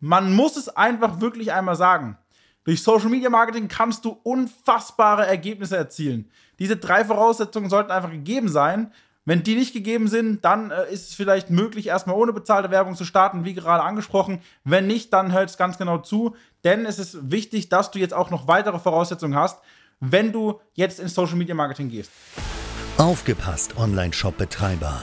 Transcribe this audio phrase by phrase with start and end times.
[0.00, 2.16] Man muss es einfach wirklich einmal sagen.
[2.64, 6.30] Durch Social Media Marketing kannst du unfassbare Ergebnisse erzielen.
[6.58, 8.92] Diese drei Voraussetzungen sollten einfach gegeben sein.
[9.24, 12.94] Wenn die nicht gegeben sind, dann äh, ist es vielleicht möglich, erstmal ohne bezahlte Werbung
[12.94, 14.40] zu starten, wie gerade angesprochen.
[14.64, 16.34] Wenn nicht, dann hört es ganz genau zu,
[16.64, 19.60] denn es ist wichtig, dass du jetzt auch noch weitere Voraussetzungen hast,
[20.00, 22.10] wenn du jetzt ins Social Media Marketing gehst.
[22.96, 25.02] Aufgepasst, Online-Shop-Betreiber.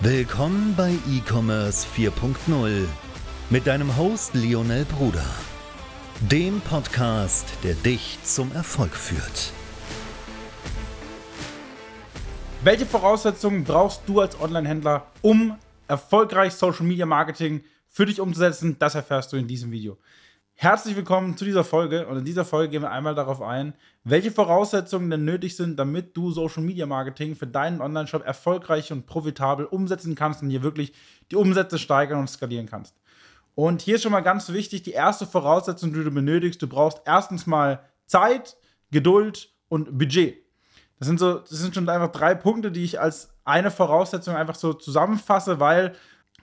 [0.00, 2.86] Willkommen bei E-Commerce 4.0
[3.48, 5.24] mit deinem Host Lionel Bruder,
[6.20, 9.54] dem Podcast, der dich zum Erfolg führt.
[12.62, 15.56] Welche Voraussetzungen brauchst du als Online-Händler, um
[15.88, 18.76] erfolgreich Social Media Marketing für dich umzusetzen?
[18.78, 19.96] Das erfährst du in diesem Video.
[20.58, 24.30] Herzlich willkommen zu dieser Folge und in dieser Folge gehen wir einmal darauf ein, welche
[24.30, 29.66] Voraussetzungen denn nötig sind, damit du Social Media Marketing für deinen Online-Shop erfolgreich und profitabel
[29.66, 30.94] umsetzen kannst und hier wirklich
[31.30, 32.96] die Umsätze steigern und skalieren kannst.
[33.54, 37.02] Und hier ist schon mal ganz wichtig, die erste Voraussetzung, die du benötigst, du brauchst
[37.04, 38.56] erstens mal Zeit,
[38.90, 40.38] Geduld und Budget.
[40.98, 44.54] Das sind so, das sind schon einfach drei Punkte, die ich als eine Voraussetzung einfach
[44.54, 45.94] so zusammenfasse, weil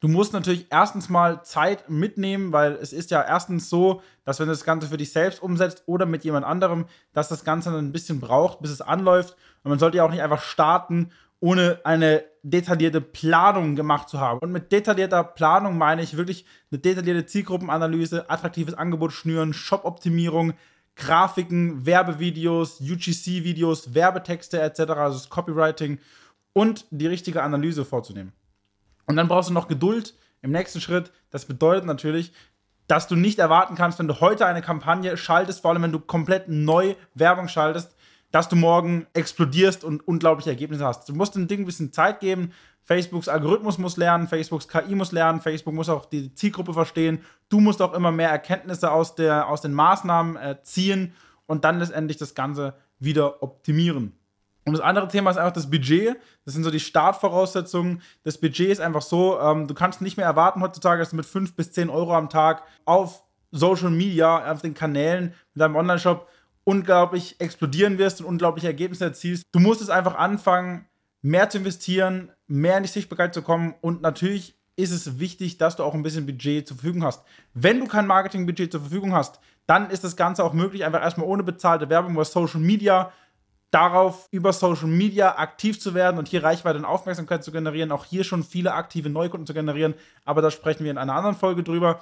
[0.00, 4.46] Du musst natürlich erstens mal Zeit mitnehmen, weil es ist ja erstens so, dass wenn
[4.46, 7.86] du das Ganze für dich selbst umsetzt oder mit jemand anderem, dass das Ganze dann
[7.86, 9.36] ein bisschen braucht, bis es anläuft.
[9.62, 14.38] Und man sollte ja auch nicht einfach starten, ohne eine detaillierte Planung gemacht zu haben.
[14.40, 20.52] Und mit detaillierter Planung meine ich wirklich eine detaillierte Zielgruppenanalyse, attraktives Angebot schnüren, Shop-Optimierung,
[20.96, 25.98] Grafiken, Werbevideos, UGC-Videos, Werbetexte etc., also das Copywriting
[26.52, 28.32] und die richtige Analyse vorzunehmen.
[29.06, 31.12] Und dann brauchst du noch Geduld im nächsten Schritt.
[31.30, 32.32] Das bedeutet natürlich,
[32.86, 36.00] dass du nicht erwarten kannst, wenn du heute eine Kampagne schaltest, vor allem wenn du
[36.00, 37.94] komplett neu Werbung schaltest,
[38.30, 41.08] dass du morgen explodierst und unglaubliche Ergebnisse hast.
[41.08, 42.52] Du musst dem Ding ein bisschen Zeit geben.
[42.82, 47.20] Facebooks Algorithmus muss lernen, Facebooks KI muss lernen, Facebook muss auch die Zielgruppe verstehen.
[47.48, 51.14] Du musst auch immer mehr Erkenntnisse aus, der, aus den Maßnahmen äh, ziehen
[51.46, 54.12] und dann letztendlich das Ganze wieder optimieren.
[54.64, 56.16] Und das andere Thema ist einfach das Budget.
[56.44, 58.00] Das sind so die Startvoraussetzungen.
[58.22, 61.26] Das Budget ist einfach so, ähm, du kannst nicht mehr erwarten heutzutage, dass du mit
[61.26, 66.28] 5 bis 10 Euro am Tag auf Social Media, auf den Kanälen mit deinem Online-Shop
[66.64, 69.44] unglaublich explodieren wirst und unglaubliche Ergebnisse erzielst.
[69.52, 70.86] Du musst es einfach anfangen,
[71.20, 75.76] mehr zu investieren, mehr in die Sichtbarkeit zu kommen und natürlich ist es wichtig, dass
[75.76, 77.22] du auch ein bisschen Budget zur Verfügung hast.
[77.52, 81.28] Wenn du kein Marketingbudget zur Verfügung hast, dann ist das Ganze auch möglich, einfach erstmal
[81.28, 83.12] ohne bezahlte Werbung über Social Media
[83.74, 88.04] darauf, über Social Media aktiv zu werden und hier Reichweite und Aufmerksamkeit zu generieren, auch
[88.04, 89.94] hier schon viele aktive Neukunden zu generieren.
[90.24, 91.94] Aber da sprechen wir in einer anderen Folge drüber.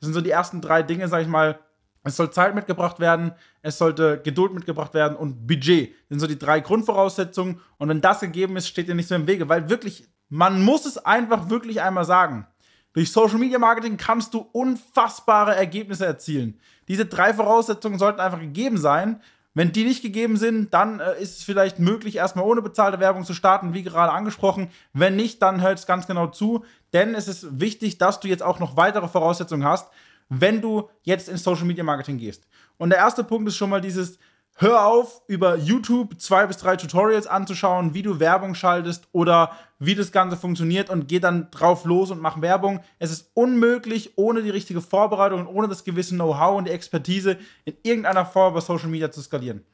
[0.00, 1.60] Das sind so die ersten drei Dinge, sag ich mal.
[2.02, 5.90] Es soll Zeit mitgebracht werden, es sollte Geduld mitgebracht werden und Budget.
[5.90, 7.60] Das sind so die drei Grundvoraussetzungen.
[7.76, 10.86] Und wenn das gegeben ist, steht dir nichts mehr im Wege, weil wirklich, man muss
[10.86, 12.46] es einfach wirklich einmal sagen.
[12.92, 16.58] Durch Social Media Marketing kannst du unfassbare Ergebnisse erzielen.
[16.88, 19.20] Diese drei Voraussetzungen sollten einfach gegeben sein.
[19.52, 23.24] Wenn die nicht gegeben sind, dann äh, ist es vielleicht möglich, erstmal ohne bezahlte Werbung
[23.24, 24.70] zu starten, wie gerade angesprochen.
[24.92, 28.42] Wenn nicht, dann hört es ganz genau zu, denn es ist wichtig, dass du jetzt
[28.42, 29.90] auch noch weitere Voraussetzungen hast,
[30.28, 32.46] wenn du jetzt ins Social Media Marketing gehst.
[32.78, 34.18] Und der erste Punkt ist schon mal dieses,
[34.62, 39.94] Hör auf, über YouTube zwei bis drei Tutorials anzuschauen, wie du Werbung schaltest oder wie
[39.94, 42.80] das Ganze funktioniert und geh dann drauf los und mach Werbung.
[42.98, 47.38] Es ist unmöglich, ohne die richtige Vorbereitung und ohne das gewisse Know-how und die Expertise
[47.64, 49.64] in irgendeiner Form über Social Media zu skalieren.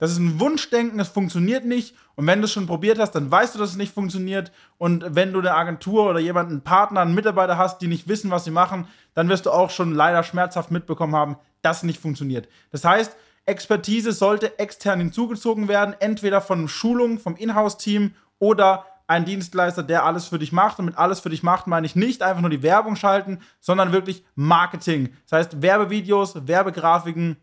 [0.00, 1.94] Das ist ein Wunschdenken, es funktioniert nicht.
[2.16, 4.50] Und wenn du es schon probiert hast, dann weißt du, dass es nicht funktioniert.
[4.76, 8.32] Und wenn du eine Agentur oder jemanden, einen Partner, einen Mitarbeiter hast, die nicht wissen,
[8.32, 12.00] was sie machen, dann wirst du auch schon leider schmerzhaft mitbekommen haben, dass es nicht
[12.00, 12.48] funktioniert.
[12.72, 13.16] Das heißt,
[13.46, 20.26] Expertise sollte extern hinzugezogen werden, entweder von Schulung, vom Inhouse-Team oder ein Dienstleister, der alles
[20.26, 20.78] für dich macht.
[20.78, 23.92] Und mit alles für dich macht, meine ich nicht einfach nur die Werbung schalten, sondern
[23.92, 25.10] wirklich Marketing.
[25.28, 27.36] Das heißt Werbevideos, Werbegrafiken,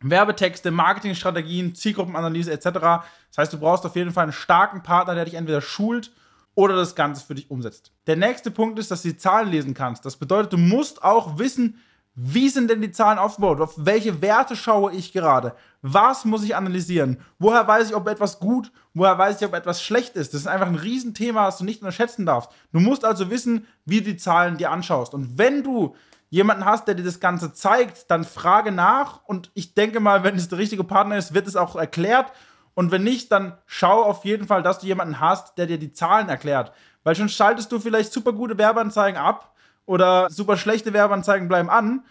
[0.00, 2.64] Werbetexte, Marketingstrategien, Zielgruppenanalyse etc.
[2.64, 6.12] Das heißt, du brauchst auf jeden Fall einen starken Partner, der dich entweder schult
[6.54, 7.92] oder das Ganze für dich umsetzt.
[8.06, 10.04] Der nächste Punkt ist, dass du die Zahlen lesen kannst.
[10.04, 11.80] Das bedeutet, du musst auch wissen,
[12.20, 13.60] wie sind denn die Zahlen aufgebaut?
[13.60, 15.54] Auf welche Werte schaue ich gerade?
[15.82, 17.18] Was muss ich analysieren?
[17.38, 20.34] Woher weiß ich, ob etwas gut, woher weiß ich, ob etwas schlecht ist?
[20.34, 22.50] Das ist einfach ein Riesenthema, das du nicht unterschätzen darfst.
[22.72, 25.14] Du musst also wissen, wie du die Zahlen dir anschaust.
[25.14, 25.94] Und wenn du
[26.28, 30.34] jemanden hast, der dir das Ganze zeigt, dann frage nach und ich denke mal, wenn
[30.34, 32.32] es der richtige Partner ist, wird es auch erklärt
[32.74, 35.92] und wenn nicht, dann schau auf jeden Fall, dass du jemanden hast, der dir die
[35.92, 36.72] Zahlen erklärt,
[37.04, 39.54] weil schon schaltest du vielleicht super gute Werbeanzeigen ab
[39.88, 42.04] oder super schlechte Werbeanzeigen bleiben an,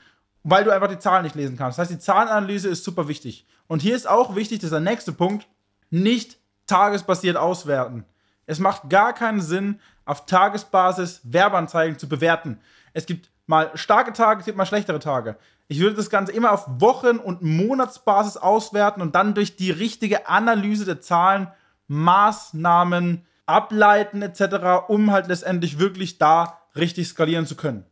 [0.44, 1.78] weil du einfach die Zahlen nicht lesen kannst.
[1.78, 3.46] Das heißt, die Zahlenanalyse ist super wichtig.
[3.68, 5.48] Und hier ist auch wichtig, das ist der nächste Punkt,
[5.90, 8.04] nicht tagesbasiert auswerten.
[8.48, 12.60] Es macht gar keinen Sinn, auf Tagesbasis Werbeanzeigen zu bewerten.
[12.94, 15.38] Es gibt mal starke Tage, es gibt mal schlechtere Tage.
[15.68, 20.28] Ich würde das Ganze immer auf Wochen- und Monatsbasis auswerten und dann durch die richtige
[20.28, 21.50] Analyse der Zahlen
[21.88, 27.86] Maßnahmen ableiten etc., um halt letztendlich wirklich da richtig skalieren zu können.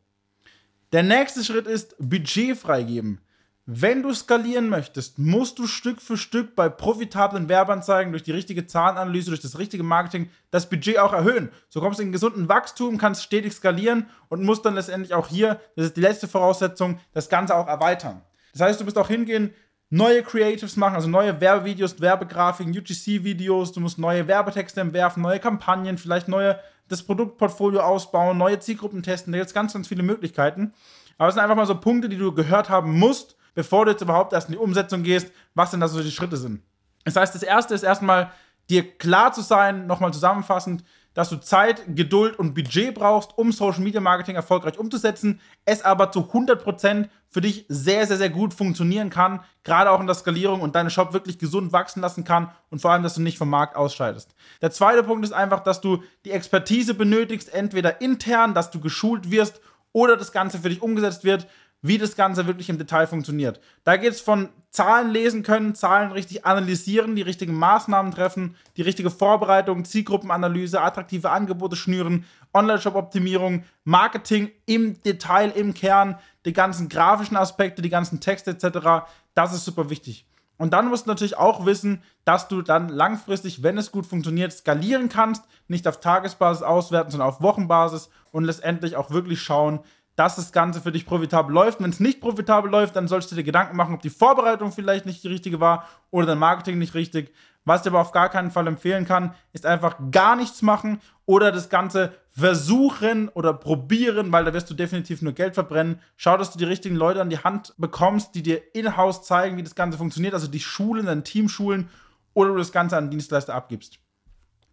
[0.92, 3.20] Der nächste Schritt ist Budget freigeben.
[3.68, 8.68] Wenn du skalieren möchtest, musst du Stück für Stück bei profitablen Werbeanzeigen durch die richtige
[8.68, 11.50] Zahlenanalyse, durch das richtige Marketing das Budget auch erhöhen.
[11.70, 15.60] So kommst du in gesunden Wachstum, kannst stetig skalieren und musst dann letztendlich auch hier,
[15.76, 18.22] das ist die letzte Voraussetzung, das Ganze auch erweitern.
[18.54, 19.52] Das heißt, du musst auch hingehen,
[19.90, 25.98] neue Creatives machen, also neue Werbevideos, Werbegrafiken, UGC-Videos, du musst neue Werbetexte entwerfen, neue Kampagnen,
[25.98, 30.74] vielleicht neue, das Produktportfolio ausbauen, neue Zielgruppen testen, da gibt es ganz, ganz viele Möglichkeiten.
[31.18, 34.02] Aber es sind einfach mal so Punkte, die du gehört haben musst, bevor du jetzt
[34.02, 36.62] überhaupt erst in die Umsetzung gehst, was denn da so die Schritte sind.
[37.06, 38.32] Das heißt, das erste ist erstmal,
[38.70, 40.84] dir klar zu sein, nochmal zusammenfassend,
[41.16, 46.12] dass du Zeit, Geduld und Budget brauchst, um Social Media Marketing erfolgreich umzusetzen, es aber
[46.12, 50.62] zu 100% für dich sehr, sehr, sehr gut funktionieren kann, gerade auch in der Skalierung
[50.62, 53.50] und deinen Shop wirklich gesund wachsen lassen kann und vor allem, dass du nicht vom
[53.50, 54.36] Markt ausscheidest.
[54.62, 59.32] Der zweite Punkt ist einfach, dass du die Expertise benötigst, entweder intern, dass du geschult
[59.32, 59.62] wirst
[59.94, 61.48] oder das Ganze für dich umgesetzt wird,
[61.82, 63.60] wie das Ganze wirklich im Detail funktioniert.
[63.84, 68.82] Da geht es von Zahlen lesen können, Zahlen richtig analysieren, die richtigen Maßnahmen treffen, die
[68.82, 77.38] richtige Vorbereitung, Zielgruppenanalyse, attraktive Angebote schnüren, Online-Shop-Optimierung, Marketing im Detail, im Kern, die ganzen grafischen
[77.38, 79.08] Aspekte, die ganzen Texte etc.
[79.34, 80.26] Das ist super wichtig.
[80.58, 84.54] Und dann musst du natürlich auch wissen, dass du dann langfristig, wenn es gut funktioniert,
[84.54, 89.82] skalieren kannst, nicht auf Tagesbasis auswerten, sondern auf Wochenbasis und letztendlich auch wirklich schauen,
[90.16, 91.82] dass das Ganze für dich profitabel läuft.
[91.82, 95.06] Wenn es nicht profitabel läuft, dann sollst du dir Gedanken machen, ob die Vorbereitung vielleicht
[95.06, 97.34] nicht die richtige war oder dein Marketing nicht richtig.
[97.66, 101.02] Was ich dir aber auf gar keinen Fall empfehlen kann, ist einfach gar nichts machen
[101.26, 106.00] oder das Ganze versuchen oder probieren, weil da wirst du definitiv nur Geld verbrennen.
[106.16, 109.64] Schau, dass du die richtigen Leute an die Hand bekommst, die dir in-house zeigen, wie
[109.64, 111.90] das Ganze funktioniert, also die Schulen, dein Team schulen
[112.34, 114.00] oder du das Ganze an Dienstleister abgibst.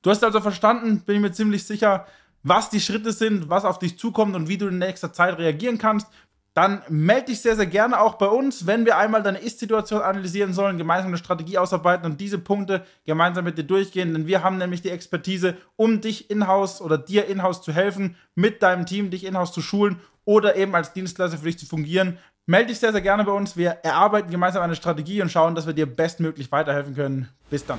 [0.02, 2.06] Du hast also verstanden, bin ich mir ziemlich sicher,
[2.42, 5.78] was die Schritte sind, was auf dich zukommt und wie du in nächster Zeit reagieren
[5.78, 6.08] kannst,
[6.54, 10.52] dann melde dich sehr, sehr gerne auch bei uns, wenn wir einmal deine Ist-Situation analysieren
[10.52, 14.12] sollen, gemeinsam eine Strategie ausarbeiten und diese Punkte gemeinsam mit dir durchgehen.
[14.12, 18.62] Denn wir haben nämlich die Expertise, um dich in-house oder dir in-house zu helfen, mit
[18.62, 22.18] deinem Team dich in-house zu schulen oder eben als Dienstleister für dich zu fungieren.
[22.44, 23.56] Melde dich sehr, sehr gerne bei uns.
[23.56, 27.28] Wir erarbeiten gemeinsam eine Strategie und schauen, dass wir dir bestmöglich weiterhelfen können.
[27.48, 27.78] Bis dann.